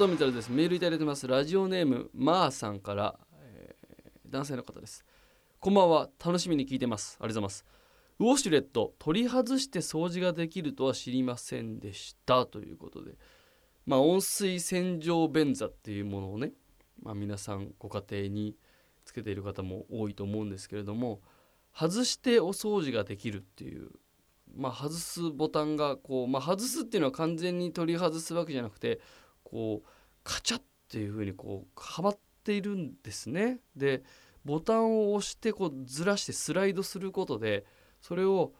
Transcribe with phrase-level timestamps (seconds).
[0.00, 1.28] 富太郎ですメールいただいてます。
[1.28, 5.04] ラジオネームまーさんから、えー男性の方です。
[5.58, 6.08] こんばんは。
[6.24, 7.18] 楽しみに聞いてます。
[7.20, 7.64] ありがとうございます。
[8.18, 12.46] ウォシュレット取り外して掃除ができるとは知りませんでした。
[12.46, 13.18] ということで。
[13.84, 16.52] まあ温水洗浄便座っていうものをね、
[17.02, 18.56] まあ、皆さんご家庭に
[19.04, 21.20] つけている方も多いと思うんですけれども
[21.74, 23.90] 外してお掃除ができるっていう
[24.56, 29.00] まあ外すボタンがこう、まあ、外すっていうのは完全に取り外すわけじゃなくて
[29.50, 29.88] こう
[30.22, 33.58] カチャッっていう風にこうはまっているんですね。
[33.76, 34.02] で
[34.44, 37.66] ボタンを押してこうずらしてスライドすることで
[38.00, 38.52] それを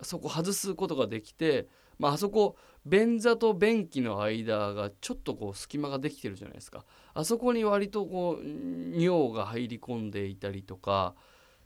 [0.00, 11.14] そこ外すことができて、まああそこ便座と便器の間がちょっとこう隙間ができてるじゃないですかあそこに割とこう尿が入り込んでいたりとか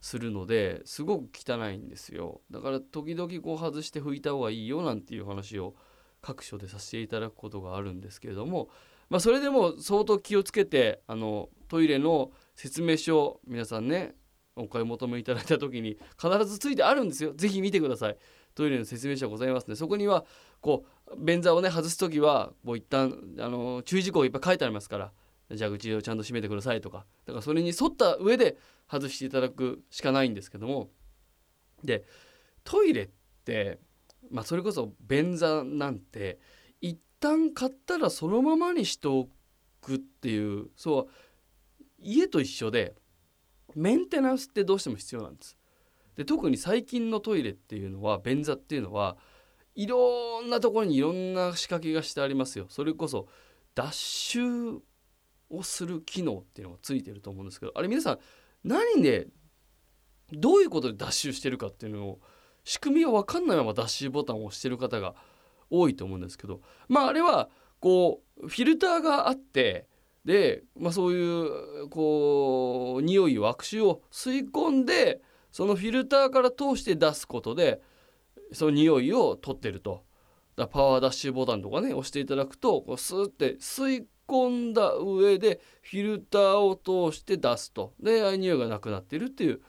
[0.00, 5.76] するのですごく汚いんですよだから時々こう外して拭いた方がいいよなんていう話を
[6.24, 8.70] 各所でさせていただくことがあるんですけれども、
[9.10, 14.14] まあ、それでも相当気をつけてあのトイレの説明書皆さんね
[14.56, 17.34] お買い求めいただいた時に必ずついてあるんですよ。
[17.34, 18.16] ぜひ見てください。
[18.54, 20.24] トイレの説明書ございますねそこには
[20.60, 25.12] こう便座をね外す時はこう一旦あの注意事項がいっぱい書いてありますから
[25.50, 27.04] 蛇口をちゃんと閉めてくださいとか。
[27.26, 28.56] だからそれに沿った上で
[28.90, 30.88] 外していただくしかないんですけども。
[31.82, 32.06] で
[32.62, 33.08] トイレっ
[33.44, 33.78] て
[34.30, 36.38] まあそれこそ便座なんて
[36.80, 39.28] 一旦買ったらそのままにしてお
[39.80, 41.08] くっていうそう
[41.98, 42.94] 家と一緒で
[43.74, 45.56] メンテナンスってどうしても必要なんです。
[46.16, 49.16] で特に最近のトイレっていうのは便座っていうのは
[49.74, 52.66] いろんなところにいろんな仕掛けがしてありますよ。
[52.68, 53.28] それこそ
[53.74, 54.40] 脱臭
[55.50, 58.18] をする機能っていうのがついてると思うんですけどあれ皆さん
[58.62, 59.28] 何で
[60.32, 62.20] どういうことで脱臭してるかっていうのを
[62.64, 65.14] 仕組みが分かんないまま脱臭ボタンを押してる方が
[65.70, 67.48] 多いと思うんですけどまああれは
[67.80, 69.86] こうフィルターがあって
[70.24, 75.20] で、まあ、そういうこう匂いを悪臭を吸い込んで
[75.52, 77.80] そのフィルターから通して出すことで
[78.52, 80.02] その匂いを取ってると。
[80.56, 86.76] だパワーダッシュボタンとかね押していただくとこうスーって吸い込んだ上でフィルターを
[87.10, 89.60] 通して出すとでああいう匂いがなくなってるっていう、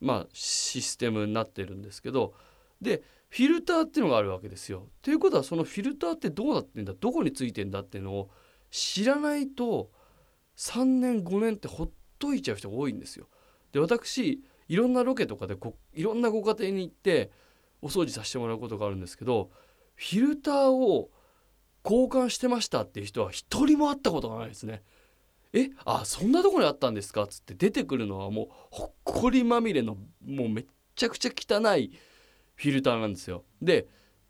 [0.00, 2.34] まあ、システムになってるんですけど
[2.80, 4.88] でフィルターっていうのがあるわけですよ。
[5.02, 8.30] ということはそのフィルターってどうなってんだどこについてんだっていうのを
[8.70, 9.90] 知らないと
[10.56, 13.28] 3年5年ってほっといちゃう人が多いんですよ。
[13.72, 17.30] で私いろんなロケとかでごいろんなご家庭に行って
[17.82, 19.50] お掃除させてもらうことがあるんですけど
[19.96, 21.10] フィルターを
[21.84, 24.82] 交換してましたっていう人は一人も会ったことがないですね。
[25.52, 27.22] えあそんなとこにあったんですか？
[27.22, 31.92] っつって出てくるのはもうほっこりまみれのもうめっちゃくちゃ汚い
[32.54, 33.44] フィルターなんですよ。
[33.62, 33.86] で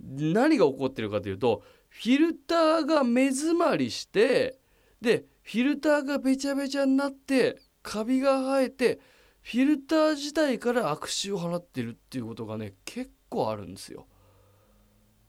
[0.00, 4.58] 何が起こってるかというとフィルターが目詰まりして
[5.00, 9.00] でフィルターがべちゃべちゃになってカビが生えて
[9.42, 14.06] フィルター自体から悪臭を放ってるっていうことがね結構あるんですよ。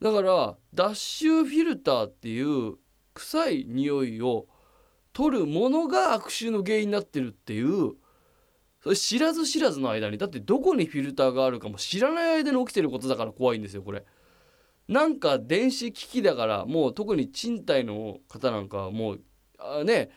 [0.00, 2.74] だから脱臭フィルターっていう
[3.14, 4.46] 臭い匂いを
[5.12, 7.94] 取るものが悪臭の原因になってるっていう
[8.82, 14.04] それ知らず知らずの間にだってどこにフィルターがあるかも知らない間に起きてることだから怖いんですよこれ。
[14.88, 19.20] なんか電子機器だからもう特に賃貸の方なんかはもう
[19.58, 20.10] あね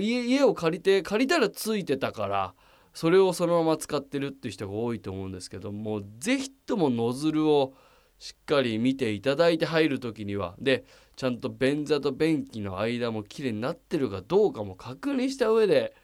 [0.00, 2.54] 家家を借りて借りたらついてたから
[2.94, 7.74] それをそのまま使ってるっていう人が多いと思うんですけども是非ともノズルを
[8.18, 10.84] しっかり見ていただいて入る時にはで
[11.16, 15.94] ちゃんと便座と便器の間もきれいになってるかどうかも確認した上で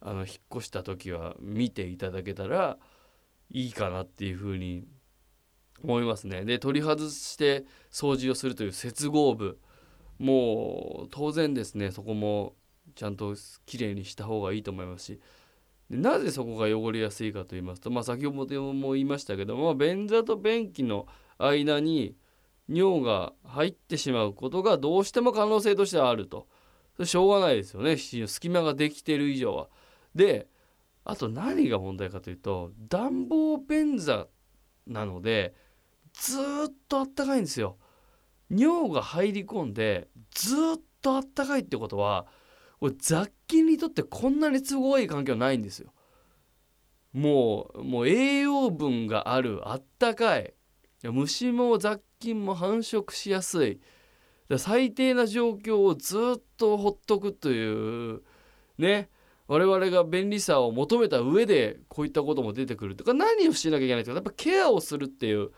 [0.00, 2.78] あの引っ越した時は見ていただけたら
[3.50, 4.84] いいかなっていうふうに
[5.82, 6.44] 思いますね。
[6.44, 9.58] で取り外して掃除をするという接合部
[10.18, 12.54] もう当然ですねそこも
[12.94, 13.34] ちゃんと
[13.66, 15.20] きれいにした方がいいと思いますし
[15.90, 21.06] なぜそこが汚れやすいかと言いますと、まあ、先ほども言いましたけども便座と便器の
[21.48, 22.16] 間に
[22.68, 26.46] 尿が入ってしまうことがどうしても可能性としてはあると
[27.04, 29.68] しょうがないですよね隙間ができてる以上は。
[30.14, 30.48] で
[31.04, 34.28] あと何が問題かというと暖房便座
[34.86, 35.54] なので
[36.12, 36.42] ずっ
[36.88, 37.76] とあったかいんですよ。
[38.50, 40.58] 尿が入り込んでずっ
[41.00, 42.26] とあったかいってことは
[42.78, 45.92] これ雑菌にとってこんなに都合いい環境ないんですよ。
[47.12, 50.54] もうもう栄養分があるあったかい
[51.02, 53.80] や虫も雑菌も繁殖しやすい。
[54.58, 58.22] 最低な状況をずっとほっとくという
[58.78, 59.10] ね。
[59.48, 63.04] 我々が便利さを求めた上でこういったことも出てくると。
[63.04, 64.14] か何をしなきゃいけないとか。
[64.14, 65.50] やっぱケアをするっていう。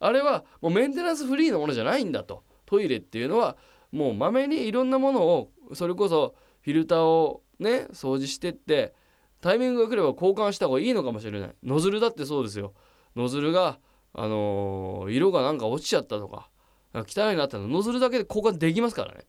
[0.00, 2.44] あれはもうメンテナンスフリーのものじゃないんだと。
[2.66, 3.56] トイレっていうのは
[3.90, 8.94] もうまめにいろんなものをそれこそフィルターをね掃除してって
[9.40, 11.50] タイミングが来れば交換した方がいいのかもしれない。
[11.62, 12.74] ノズルだってそうですよ。
[13.16, 13.78] ノズルが
[14.14, 16.48] あのー色がなんか落ちちゃったとか
[16.94, 19.20] 汚いなったらノズルだけで交換できますからね。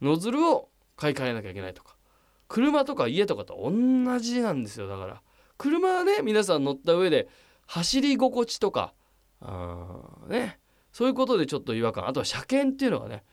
[0.00, 1.96] ノズルを買い替えなきゃいけないとか。
[2.48, 5.22] 車とか家とかと同じなんですよだから。
[5.56, 7.28] 車はね皆さん乗った上で
[7.66, 8.94] 走り心地とか
[10.28, 10.58] ね。
[10.92, 12.08] そういうことでちょっと違和感。
[12.08, 13.24] あとは車検っていうのがね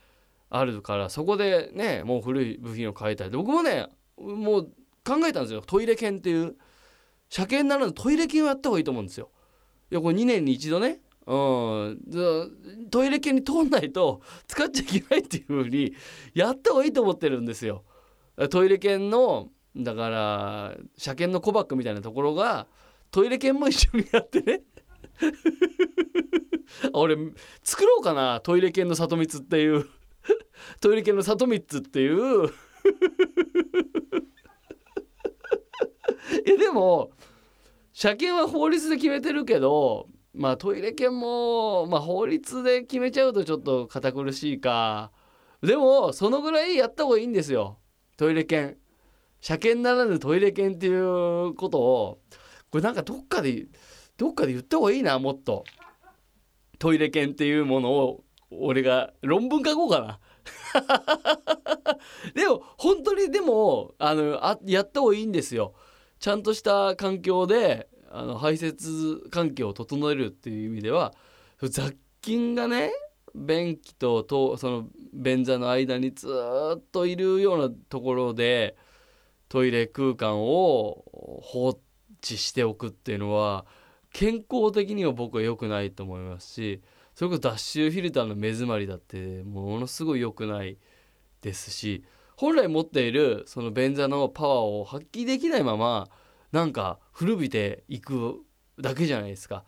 [0.50, 4.64] あるからそこでねもう古い部品を変えたり僕もねもう
[5.06, 5.62] 考えたんですよ。
[5.62, 6.56] トイレ検っていう。
[7.30, 9.30] 車検ならぬトイレ検をやった方がいいと思うんですよ。
[9.92, 11.00] いやこれ2年に一度ね。
[11.28, 12.00] うん、
[12.90, 15.94] トイレ検に通んないと使っちゃいけないっていう風に
[16.34, 17.84] やった方がいいと思ってるんですよ。
[18.50, 22.68] トイレ券のだから車検の小バッグみたいなところが
[23.12, 24.62] トイレ券も一緒にやってね。
[26.94, 27.18] 俺
[27.64, 29.88] 作ろうかなトイレ券の里光っていう。
[30.80, 32.48] トイレ券の里光っていう。
[36.46, 37.12] いやでも
[38.01, 45.12] 車検は法律で決めてるけどまあトイレ券も、まあ、法律で決めちゃうとちょっと堅苦しいか。
[45.62, 47.77] でもそのぐらいやった方がいいんですよ。
[48.18, 48.75] トイレ券
[49.39, 52.19] 車検ならぬトイレ券っていうことを。
[52.71, 53.68] これなんかどっかで
[54.18, 55.63] どっかで言った方がいいなもっと。
[56.80, 60.19] トイレ券っていうものを俺が論文書こうかな。
[62.33, 65.75] でも本当にでもあのあやった方がいいんですよ。
[66.19, 71.13] ちゃんとした環境であの排泄環境を整えるっていう意味では
[71.62, 72.92] 雑菌がね
[73.34, 76.28] 便器ととその便座の間にず
[76.78, 78.75] っといるようなところで
[79.50, 81.04] トイレ空間を
[81.44, 81.68] 放
[82.19, 83.66] 置しておくっていうのは
[84.14, 86.81] 健康的には僕は良くないと思いますし
[87.16, 90.78] それこそ脱臭フィルターの目詰まりだってものすごい良くない
[91.42, 92.04] ですし
[92.36, 96.10] 本来持っているその便座のパワーを発揮できないまま
[96.51, 98.42] なんか古びていく
[98.80, 99.63] だけじゃないですか。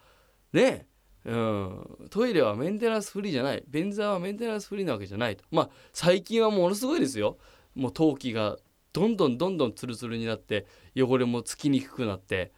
[0.51, 0.87] ね。
[1.25, 3.63] うん、トイレはメンテナンスフリーじゃない。
[3.67, 5.45] 便座はメンテナンスフリーなわけじゃないと。
[5.51, 7.37] まあ最近はものすごいですよ。
[7.75, 8.57] もう陶器が
[8.91, 12.51] どんどんどんどんツルツルになって汚れもつきにくくなって。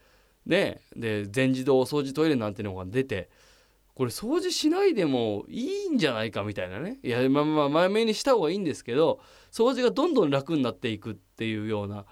[0.45, 0.81] ね。
[0.95, 3.29] で全自動お掃除トイレなんてのが出て。
[3.95, 6.99] これ掃除しないでもいいんじゃないかみたいなね。
[7.01, 9.21] いやまあまあ前目にした方がいいんですけど
[9.53, 12.05] 掃除がどんどん楽になっていくっていうような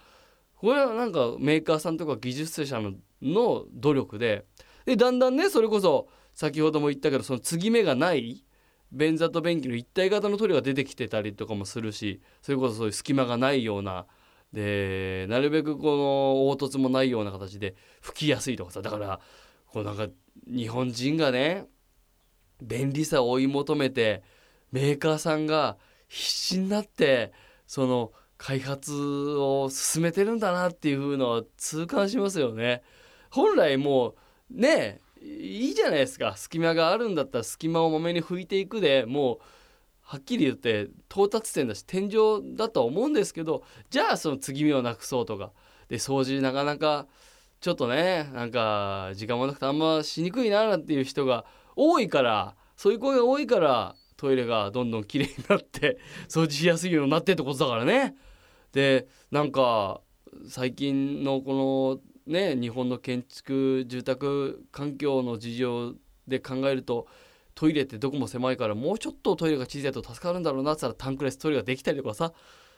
[0.63, 4.45] これはなんかメーカーさんとか技術者のの努力で
[4.85, 8.45] でだんだんねそれこそ先ほども言ったけどその継ぎ目がない
[8.89, 14.05] 便座と便器の一体型のトイレが出てきてたりとかもするしそれこそそういう隙間がないような
[14.53, 19.19] でなるべくこの凹凸もないような形で拭きやすいとかさだから
[19.67, 20.07] こうなんか
[20.47, 21.65] 日本人がね
[22.61, 24.23] 便利さを追い求めて
[24.71, 25.75] メーカーさんが
[26.07, 27.33] 必死になって
[27.67, 32.83] その開発を進めてるんだなっていうのは痛感しますよね。
[33.29, 34.15] 本来もう
[34.49, 39.39] ねいいじゃないですか隙間があるんだったら隙間をまめに拭いていくでもう
[40.01, 45.51] はっきり言って到達点だし天井だとは思うんですけどじゃあその継ぎ目をなくそうとか
[45.87, 47.07] で掃除なかなか
[47.61, 51.45] ちょっとねなんか時間もなくてあんましにくいななんていう人が
[51.75, 55.97] 多いからそういう声が多いからトイレがどんどん綺麗になって
[56.29, 58.15] 掃除しやすいようになってってことだからね。
[58.71, 60.01] でなんか
[60.47, 65.95] 最近のこのね日本の建築住宅環境の事情
[66.27, 67.07] で考えると
[67.53, 72.33] トイレってどこも狭いからもうちょっとトイレが小さいと助かるんだろうなって言ったらタンクレストイレができたりとかさ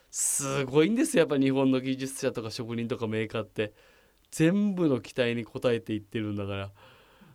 [0.10, 1.22] すごいんですよ。
[1.22, 3.74] やっぱ日本の技術者とか職人とかメーカーって。
[4.32, 6.72] 全部の期待に応えていってるんだから。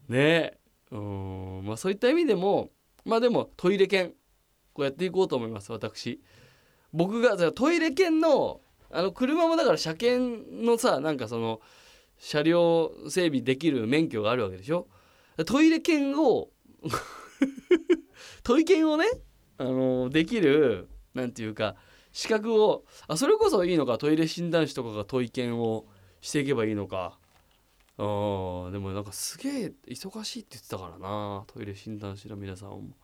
[0.09, 0.59] ね。
[0.91, 1.63] うん。
[1.65, 2.71] まあそういった意味でも
[3.05, 4.13] まあでもトイレ券
[4.73, 6.21] こうやっていこうと思います私。
[6.93, 11.61] 僕がトイレ券のあの車もだから車検のさなんかその
[12.19, 14.89] 車両整備できる免許があるわけでしょ
[15.47, 16.51] トイレ券を
[18.43, 19.07] トイ券をね
[19.59, 21.77] あのできるなんていうか
[22.13, 25.87] 資格をあそれこそいいのかトイレ診断士とかがトイ券を
[26.21, 27.19] していけばいいのか
[28.01, 31.45] でもなんかすげえ忙しいって言ってたからな。
[31.47, 32.97] トイレ診断士の皆さんも。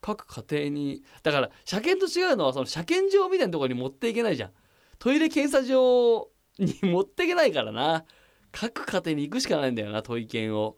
[0.00, 4.50] 各家庭にだから車検と違うのはその車検場みたいなところに持っていけないじゃん。
[4.98, 6.28] トイレ検査場
[6.58, 8.04] に持っていけないからな。
[8.52, 10.76] 各家庭に行くしかないんだよなトイ検を。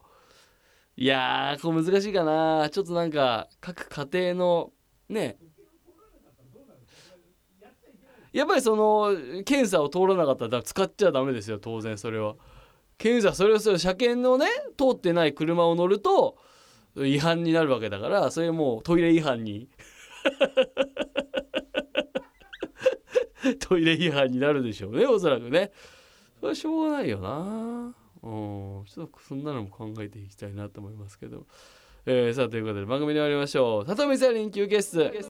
[0.95, 2.69] いやーこれ難しいかな。
[2.69, 4.71] ちょっとなんか各家庭の
[5.07, 5.37] ね。
[8.31, 12.35] やっぱりその検査を通らなかったら使っちゃダメですよ当然それは。
[12.99, 14.45] 検査それをそれ車検のね
[14.77, 16.37] 通ってない車を乗ると
[16.95, 19.69] 違反になるわけだからそれもうトイレ違反に。
[23.61, 25.71] トイレ違反になるでしょうねおそらくね。
[26.39, 27.95] それはしょうがないよな。
[28.21, 28.27] う
[28.81, 28.85] ん。
[28.85, 31.47] ちょっとそんなのも考えていきたいなと思いますけど。
[32.05, 33.85] えー、さあということで番組に終わりましょう。
[33.85, 35.09] 里見さん臨休ゲスト